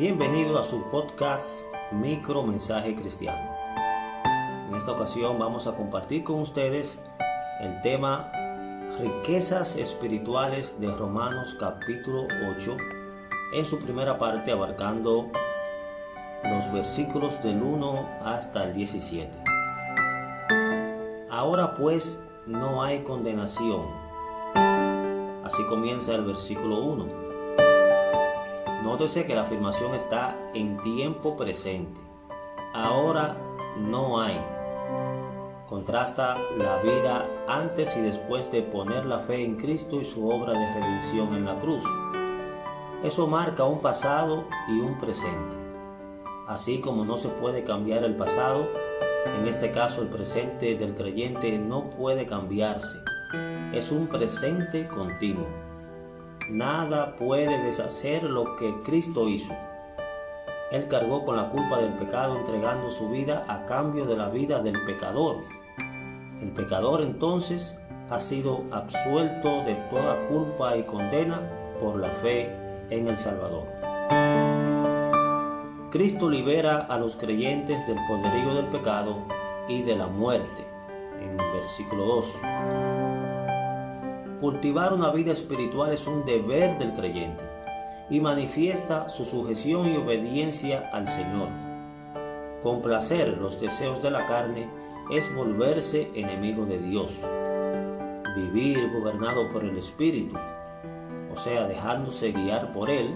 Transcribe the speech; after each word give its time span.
Bienvenido 0.00 0.58
a 0.58 0.64
su 0.64 0.84
podcast 0.84 1.60
Micro 1.92 2.42
Mensaje 2.42 2.96
Cristiano. 2.96 3.54
En 4.66 4.74
esta 4.74 4.92
ocasión 4.92 5.38
vamos 5.38 5.66
a 5.66 5.76
compartir 5.76 6.24
con 6.24 6.40
ustedes 6.40 6.98
el 7.60 7.82
tema 7.82 8.32
Riquezas 8.98 9.76
espirituales 9.76 10.80
de 10.80 10.90
Romanos 10.90 11.54
capítulo 11.60 12.26
8 12.56 12.78
en 13.52 13.66
su 13.66 13.78
primera 13.78 14.16
parte 14.16 14.52
abarcando 14.52 15.28
los 16.44 16.72
versículos 16.72 17.42
del 17.42 17.62
1 17.62 18.08
hasta 18.24 18.64
el 18.64 18.72
17. 18.72 19.30
Ahora 21.28 21.74
pues 21.74 22.18
no 22.46 22.82
hay 22.82 23.02
condenación. 23.02 23.82
Así 25.44 25.62
comienza 25.68 26.14
el 26.14 26.24
versículo 26.24 26.84
1 26.84 27.29
Nótese 28.82 29.26
que 29.26 29.34
la 29.34 29.42
afirmación 29.42 29.94
está 29.94 30.36
en 30.54 30.78
tiempo 30.78 31.36
presente. 31.36 32.00
Ahora 32.72 33.36
no 33.76 34.20
hay. 34.20 34.40
Contrasta 35.68 36.34
la 36.56 36.78
vida 36.78 37.26
antes 37.46 37.94
y 37.96 38.00
después 38.00 38.50
de 38.50 38.62
poner 38.62 39.04
la 39.04 39.20
fe 39.20 39.44
en 39.44 39.56
Cristo 39.56 40.00
y 40.00 40.04
su 40.04 40.28
obra 40.28 40.58
de 40.58 40.74
redención 40.74 41.34
en 41.34 41.44
la 41.44 41.58
cruz. 41.58 41.84
Eso 43.04 43.26
marca 43.26 43.64
un 43.64 43.80
pasado 43.80 44.44
y 44.68 44.80
un 44.80 44.98
presente. 44.98 45.56
Así 46.48 46.80
como 46.80 47.04
no 47.04 47.18
se 47.18 47.28
puede 47.28 47.64
cambiar 47.64 48.02
el 48.02 48.16
pasado, 48.16 48.66
en 49.38 49.46
este 49.46 49.70
caso 49.72 50.00
el 50.00 50.08
presente 50.08 50.74
del 50.74 50.94
creyente 50.94 51.56
no 51.58 51.90
puede 51.90 52.26
cambiarse. 52.26 52.98
Es 53.72 53.92
un 53.92 54.08
presente 54.08 54.88
continuo. 54.88 55.69
Nada 56.50 57.14
puede 57.14 57.62
deshacer 57.62 58.24
lo 58.24 58.56
que 58.56 58.74
Cristo 58.82 59.28
hizo. 59.28 59.54
Él 60.72 60.88
cargó 60.88 61.24
con 61.24 61.36
la 61.36 61.48
culpa 61.48 61.78
del 61.78 61.92
pecado 61.92 62.36
entregando 62.36 62.90
su 62.90 63.08
vida 63.08 63.44
a 63.46 63.66
cambio 63.66 64.04
de 64.04 64.16
la 64.16 64.30
vida 64.30 64.60
del 64.60 64.84
pecador. 64.84 65.44
El 66.42 66.50
pecador 66.50 67.02
entonces 67.02 67.78
ha 68.10 68.18
sido 68.18 68.64
absuelto 68.72 69.62
de 69.62 69.76
toda 69.90 70.26
culpa 70.26 70.76
y 70.76 70.82
condena 70.82 71.40
por 71.80 72.00
la 72.00 72.10
fe 72.10 72.50
en 72.90 73.06
el 73.06 73.16
Salvador. 73.16 73.68
Cristo 75.92 76.28
libera 76.28 76.78
a 76.78 76.98
los 76.98 77.16
creyentes 77.16 77.86
del 77.86 77.98
poderío 78.08 78.54
del 78.54 78.66
pecado 78.66 79.18
y 79.68 79.82
de 79.82 79.94
la 79.94 80.08
muerte. 80.08 80.66
En 81.20 81.36
versículo 81.36 82.06
2. 82.06 82.40
Cultivar 84.40 84.94
una 84.94 85.10
vida 85.10 85.32
espiritual 85.32 85.92
es 85.92 86.06
un 86.06 86.24
deber 86.24 86.78
del 86.78 86.94
creyente 86.94 87.44
y 88.08 88.20
manifiesta 88.20 89.06
su 89.06 89.26
sujeción 89.26 89.92
y 89.92 89.98
obediencia 89.98 90.88
al 90.94 91.06
Señor. 91.06 91.48
Complacer 92.62 93.36
los 93.36 93.60
deseos 93.60 94.02
de 94.02 94.10
la 94.10 94.24
carne 94.24 94.66
es 95.10 95.34
volverse 95.34 96.10
enemigo 96.14 96.64
de 96.64 96.78
Dios. 96.78 97.20
Vivir 98.34 98.90
gobernado 98.94 99.52
por 99.52 99.62
el 99.62 99.76
Espíritu, 99.76 100.38
o 101.30 101.36
sea, 101.36 101.66
dejándose 101.66 102.32
guiar 102.32 102.72
por 102.72 102.88
Él, 102.88 103.14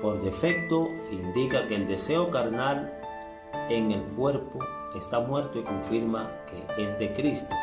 por 0.00 0.22
defecto 0.22 0.88
indica 1.10 1.66
que 1.66 1.74
el 1.74 1.86
deseo 1.86 2.30
carnal 2.30 2.98
en 3.68 3.90
el 3.90 4.02
cuerpo 4.16 4.60
está 4.96 5.20
muerto 5.20 5.58
y 5.58 5.62
confirma 5.64 6.30
que 6.46 6.84
es 6.84 6.98
de 6.98 7.12
Cristo. 7.12 7.54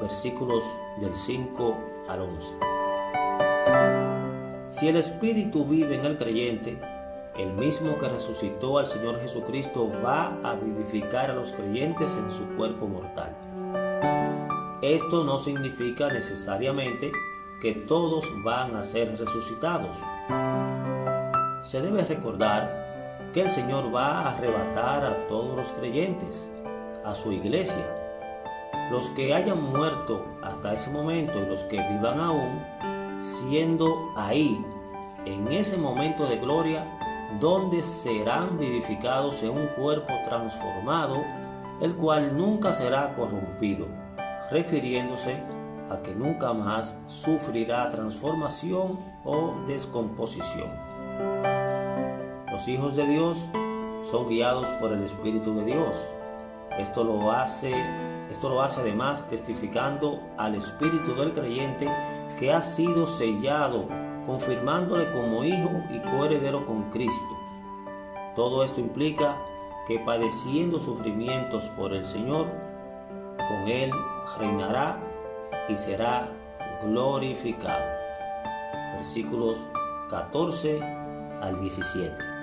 Versículos 0.00 0.64
del 1.00 1.14
5 1.14 1.76
al 2.08 2.20
11. 2.22 2.54
Si 4.70 4.88
el 4.88 4.96
Espíritu 4.96 5.64
vive 5.64 5.96
en 5.96 6.04
el 6.06 6.16
creyente, 6.16 6.78
el 7.36 7.52
mismo 7.52 7.98
que 7.98 8.08
resucitó 8.08 8.78
al 8.78 8.86
Señor 8.86 9.20
Jesucristo 9.20 9.90
va 10.04 10.38
a 10.42 10.54
vivificar 10.54 11.30
a 11.30 11.34
los 11.34 11.52
creyentes 11.52 12.12
en 12.14 12.30
su 12.30 12.44
cuerpo 12.56 12.86
mortal. 12.86 13.34
Esto 14.82 15.24
no 15.24 15.38
significa 15.38 16.08
necesariamente 16.08 17.10
que 17.60 17.72
todos 17.72 18.24
van 18.44 18.76
a 18.76 18.82
ser 18.82 19.18
resucitados. 19.18 19.98
Se 21.64 21.80
debe 21.80 22.04
recordar 22.04 23.30
que 23.32 23.42
el 23.42 23.50
Señor 23.50 23.94
va 23.94 24.20
a 24.20 24.36
arrebatar 24.36 25.04
a 25.04 25.26
todos 25.26 25.56
los 25.56 25.72
creyentes, 25.72 26.48
a 27.04 27.14
su 27.14 27.32
iglesia, 27.32 28.07
los 28.90 29.10
que 29.10 29.34
hayan 29.34 29.62
muerto 29.62 30.24
hasta 30.42 30.72
ese 30.72 30.90
momento 30.90 31.38
y 31.38 31.46
los 31.46 31.64
que 31.64 31.76
vivan 31.76 32.20
aún, 32.20 32.62
siendo 33.18 34.12
ahí, 34.16 34.64
en 35.24 35.48
ese 35.52 35.76
momento 35.76 36.26
de 36.26 36.38
gloria, 36.38 36.84
donde 37.40 37.82
serán 37.82 38.58
vivificados 38.58 39.42
en 39.42 39.50
un 39.50 39.66
cuerpo 39.68 40.14
transformado, 40.24 41.16
el 41.80 41.94
cual 41.94 42.36
nunca 42.36 42.72
será 42.72 43.14
corrompido, 43.14 43.86
refiriéndose 44.50 45.42
a 45.90 45.98
que 46.02 46.14
nunca 46.14 46.52
más 46.52 47.00
sufrirá 47.06 47.88
transformación 47.90 48.98
o 49.24 49.54
descomposición. 49.66 50.70
Los 52.50 52.66
hijos 52.68 52.96
de 52.96 53.06
Dios 53.06 53.46
son 54.02 54.28
guiados 54.28 54.66
por 54.80 54.92
el 54.92 55.04
Espíritu 55.04 55.54
de 55.54 55.64
Dios. 55.64 56.10
Esto 56.78 57.04
lo 57.04 57.32
hace 57.32 57.74
esto 58.30 58.50
lo 58.50 58.62
hace 58.62 58.80
además 58.80 59.26
testificando 59.28 60.20
al 60.36 60.54
espíritu 60.54 61.14
del 61.14 61.32
creyente 61.32 61.86
que 62.38 62.52
ha 62.52 62.60
sido 62.60 63.06
sellado, 63.06 63.88
confirmándole 64.26 65.10
como 65.12 65.44
hijo 65.44 65.70
y 65.90 65.98
coheredero 66.00 66.66
con 66.66 66.90
Cristo. 66.90 67.36
Todo 68.36 68.62
esto 68.64 68.80
implica 68.80 69.34
que 69.86 69.98
padeciendo 70.00 70.78
sufrimientos 70.78 71.64
por 71.70 71.94
el 71.94 72.04
Señor, 72.04 72.46
con 73.38 73.66
Él 73.66 73.90
reinará 74.38 74.98
y 75.68 75.76
será 75.76 76.28
glorificado. 76.82 77.84
Versículos 78.96 79.58
14 80.10 80.82
al 81.40 81.60
17. 81.60 82.37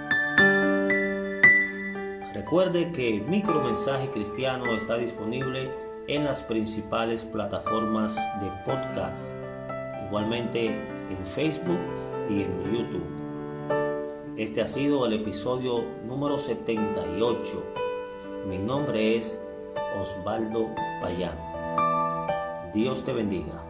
Recuerde 2.46 2.92
que 2.92 3.24
Micromensaje 3.28 4.12
Cristiano 4.12 4.76
está 4.76 4.98
disponible 4.98 5.72
en 6.06 6.26
las 6.26 6.44
principales 6.44 7.24
plataformas 7.24 8.14
de 8.40 8.52
podcast, 8.72 9.36
igualmente 10.06 10.68
en 10.68 11.26
Facebook 11.26 11.80
y 12.30 12.44
en 12.44 12.72
YouTube. 12.72 14.38
Este 14.38 14.62
ha 14.62 14.68
sido 14.68 15.08
el 15.08 15.14
episodio 15.14 15.86
número 16.06 16.38
78. 16.38 17.64
Mi 18.48 18.60
nombre 18.60 19.18
es 19.18 19.40
Osvaldo 20.00 20.70
Payán. 21.02 21.40
Dios 22.76 23.04
te 23.04 23.12
bendiga. 23.12 23.64